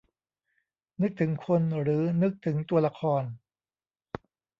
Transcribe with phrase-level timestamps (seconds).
[1.01, 3.23] นึกถึงคน หรือนึกถึงตัวละคร?